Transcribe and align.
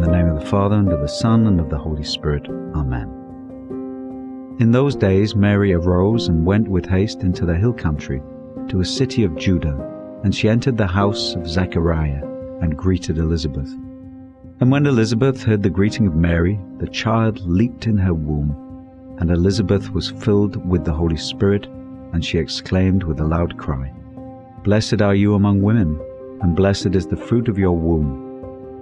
the 0.00 0.10
name 0.10 0.28
of 0.28 0.40
the 0.40 0.46
Father, 0.46 0.76
and 0.76 0.90
of 0.90 1.00
the 1.00 1.08
Son, 1.08 1.46
and 1.46 1.60
of 1.60 1.68
the 1.68 1.76
Holy 1.76 2.04
Spirit. 2.04 2.46
Amen. 2.74 3.08
In 4.58 4.70
those 4.70 4.96
days 4.96 5.34
Mary 5.34 5.72
arose 5.74 6.28
and 6.28 6.46
went 6.46 6.68
with 6.68 6.86
haste 6.86 7.22
into 7.22 7.44
the 7.44 7.54
hill 7.54 7.72
country, 7.72 8.22
to 8.68 8.80
a 8.80 8.84
city 8.84 9.24
of 9.24 9.36
Judah, 9.36 9.76
and 10.24 10.34
she 10.34 10.48
entered 10.48 10.76
the 10.76 10.86
house 10.86 11.34
of 11.34 11.48
Zechariah, 11.48 12.24
and 12.62 12.76
greeted 12.76 13.18
Elizabeth. 13.18 13.70
And 14.60 14.70
when 14.70 14.86
Elizabeth 14.86 15.42
heard 15.42 15.62
the 15.62 15.70
greeting 15.70 16.06
of 16.06 16.14
Mary, 16.14 16.58
the 16.78 16.88
child 16.88 17.40
leaped 17.40 17.86
in 17.86 17.98
her 17.98 18.14
womb, 18.14 18.54
and 19.18 19.30
Elizabeth 19.30 19.90
was 19.90 20.10
filled 20.10 20.56
with 20.68 20.84
the 20.84 20.94
Holy 20.94 21.16
Spirit, 21.16 21.66
and 22.12 22.24
she 22.24 22.38
exclaimed 22.38 23.02
with 23.02 23.20
a 23.20 23.26
loud 23.26 23.58
cry, 23.58 23.92
Blessed 24.64 25.02
are 25.02 25.14
you 25.14 25.34
among 25.34 25.62
women, 25.62 26.00
and 26.42 26.56
blessed 26.56 26.94
is 26.94 27.06
the 27.06 27.16
fruit 27.16 27.48
of 27.48 27.58
your 27.58 27.76
womb. 27.76 28.29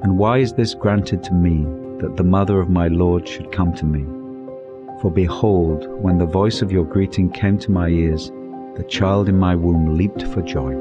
And 0.03 0.17
why 0.17 0.39
is 0.39 0.53
this 0.53 0.75
granted 0.75 1.25
to 1.25 1.35
me, 1.35 1.65
that 1.99 2.17
the 2.17 2.23
mother 2.23 2.61
of 2.61 2.71
my 2.71 2.87
Lord 2.87 3.27
should 3.27 3.51
come 3.51 3.75
to 3.75 3.85
me? 3.85 4.05
For 5.03 5.11
behold, 5.11 5.89
when 6.01 6.19
the 6.19 6.27
voice 6.27 6.63
of 6.63 6.71
your 6.71 6.85
greeting 6.85 7.31
came 7.31 7.59
to 7.59 7.73
my 7.73 7.89
ears, 7.89 8.31
the 8.77 8.87
child 8.89 9.29
in 9.29 9.37
my 9.37 9.57
womb 9.57 9.97
leaped 9.97 10.23
for 10.29 10.41
joy. 10.43 10.73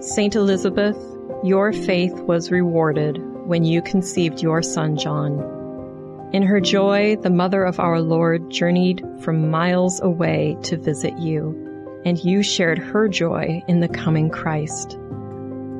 Saint 0.00 0.34
Elizabeth, 0.34 0.96
your 1.44 1.72
faith 1.72 2.14
was 2.14 2.50
rewarded 2.50 3.18
when 3.46 3.62
you 3.62 3.80
conceived 3.80 4.42
your 4.42 4.60
son 4.60 4.96
John. 4.96 6.30
In 6.32 6.42
her 6.42 6.60
joy, 6.60 7.14
the 7.22 7.30
mother 7.30 7.62
of 7.62 7.78
our 7.78 8.00
Lord 8.00 8.50
journeyed 8.50 9.04
from 9.20 9.50
miles 9.50 10.00
away 10.00 10.56
to 10.64 10.76
visit 10.76 11.16
you 11.18 11.62
and 12.06 12.24
you 12.24 12.40
shared 12.40 12.78
her 12.78 13.08
joy 13.08 13.60
in 13.66 13.80
the 13.80 13.88
coming 13.88 14.30
Christ. 14.30 14.92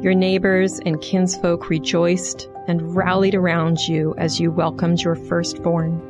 Your 0.03 0.12
neighbors 0.12 0.81
and 0.84 1.01
kinsfolk 1.01 1.70
rejoiced 1.70 2.48
and 2.67 2.97
rallied 2.97 3.37
around 3.37 3.78
you 3.87 4.12
as 4.19 4.41
you 4.41 4.51
welcomed 4.51 5.01
your 5.03 5.14
firstborn. 5.14 6.03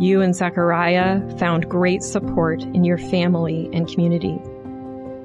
You 0.00 0.22
and 0.22 0.34
Zechariah 0.34 1.36
found 1.36 1.68
great 1.68 2.02
support 2.02 2.62
in 2.62 2.84
your 2.84 2.96
family 2.96 3.68
and 3.74 3.86
community. 3.86 4.40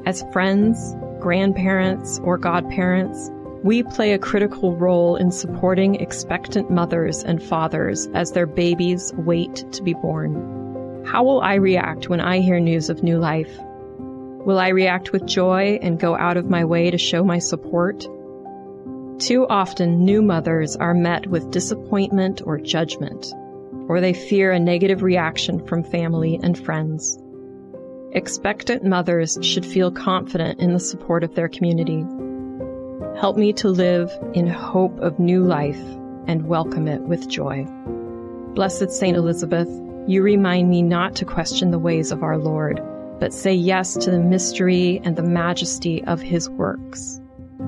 As 0.06 0.26
friends, 0.34 0.96
grandparents, 1.22 2.20
or 2.20 2.38
godparents, 2.38 3.32
we 3.64 3.84
play 3.84 4.12
a 4.12 4.20
critical 4.20 4.76
role 4.76 5.16
in 5.16 5.32
supporting 5.32 5.96
expectant 5.96 6.70
mothers 6.70 7.24
and 7.24 7.42
fathers 7.42 8.08
as 8.14 8.34
their 8.34 8.46
babies 8.46 9.14
wait 9.16 9.64
to 9.72 9.82
be 9.82 9.94
born. 9.94 11.06
How 11.06 11.24
will 11.24 11.40
I 11.40 11.56
react 11.56 12.10
when 12.10 12.20
I 12.20 12.40
hear 12.40 12.60
news 12.60 12.90
of 12.90 13.02
new 13.02 13.18
life? 13.18 13.50
Will 14.50 14.58
I 14.58 14.70
react 14.70 15.12
with 15.12 15.28
joy 15.28 15.78
and 15.80 16.00
go 16.00 16.18
out 16.18 16.36
of 16.36 16.50
my 16.50 16.66
way 16.66 16.90
to 16.90 16.98
show 16.98 17.24
my 17.24 17.38
support? 17.38 18.08
Too 19.20 19.46
often, 19.48 20.04
new 20.04 20.24
mothers 20.24 20.76
are 20.76 20.96
met 20.96 21.28
with 21.28 21.52
disappointment 21.52 22.42
or 22.44 22.58
judgment, 22.58 23.32
or 23.88 24.02
they 24.02 24.14
fear 24.14 24.52
a 24.52 24.60
negative 24.60 25.04
reaction 25.04 25.64
from 25.68 25.84
family 25.84 26.40
and 26.42 26.58
friends. 26.58 27.20
Expectant 28.14 28.84
mothers 28.84 29.38
should 29.44 29.68
feel 29.68 29.92
confident 29.92 30.60
in 30.60 30.74
the 30.74 30.80
support 30.80 31.24
of 31.24 31.36
their 31.36 31.48
community. 31.48 32.04
Help 33.20 33.38
me 33.38 33.54
to 33.54 33.70
live 33.70 34.12
in 34.34 34.48
hope 34.48 35.00
of 35.00 35.20
new 35.20 35.44
life 35.44 35.80
and 36.26 36.48
welcome 36.48 36.88
it 36.88 37.02
with 37.02 37.30
joy. 37.30 37.68
Blessed 38.56 38.90
Saint 38.90 39.16
Elizabeth, 39.16 39.70
you 40.08 40.24
remind 40.24 40.72
me 40.72 40.82
not 40.82 41.14
to 41.18 41.24
question 41.26 41.70
the 41.70 41.78
ways 41.78 42.12
of 42.12 42.24
our 42.24 42.40
Lord 42.40 42.82
but 43.20 43.34
say 43.34 43.54
yes 43.54 43.96
to 43.96 44.12
the 44.12 44.20
mystery 44.20 45.02
and 45.04 45.16
the 45.16 45.24
majesty 45.24 46.04
of 46.06 46.22
His 46.22 46.50
works. 46.50 47.20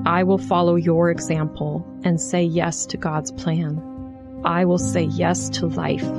I 0.06 0.22
will 0.22 0.38
follow 0.38 0.76
your 0.76 1.10
example 1.10 1.86
and 2.04 2.20
say 2.20 2.42
yes 2.42 2.86
to 2.86 2.96
God's 2.96 3.30
plan. 3.32 3.80
I 4.44 4.64
will 4.64 4.78
say 4.78 5.02
yes 5.02 5.48
to 5.50 5.66
life. 5.66 6.10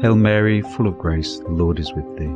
Hail 0.00 0.14
Mary, 0.14 0.62
full 0.62 0.86
of 0.86 0.96
grace, 0.96 1.38
the 1.40 1.50
Lord 1.50 1.78
is 1.78 1.92
with 1.92 2.16
thee. 2.16 2.32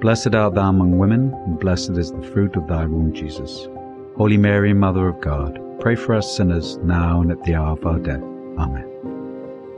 Blessed 0.00 0.34
art 0.34 0.54
thou 0.54 0.68
among 0.68 0.98
women, 0.98 1.32
and 1.46 1.58
blessed 1.58 1.90
is 1.90 2.12
the 2.12 2.22
fruit 2.22 2.56
of 2.56 2.66
thy 2.66 2.86
womb, 2.86 3.12
Jesus. 3.12 3.68
Holy 4.16 4.36
Mary, 4.36 4.72
Mother 4.72 5.08
of 5.08 5.20
God, 5.20 5.60
pray 5.80 5.96
for 5.96 6.14
us 6.14 6.36
sinners, 6.36 6.76
now 6.78 7.20
and 7.20 7.30
at 7.30 7.42
the 7.44 7.54
hour 7.54 7.72
of 7.72 7.86
our 7.86 7.98
death. 7.98 8.22
Amen. 8.58 9.11